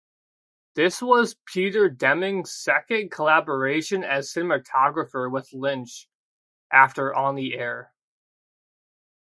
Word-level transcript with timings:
This 0.73 0.99
was 0.99 1.35
Peter 1.45 1.87
Deming's 1.87 2.51
second 2.51 3.11
collaboration 3.11 4.03
as 4.03 4.33
cinematographer 4.33 5.31
with 5.31 5.53
Lynch 5.53 6.09
after 6.71 7.13
"On 7.13 7.35
the 7.35 7.55
Air". 7.55 7.93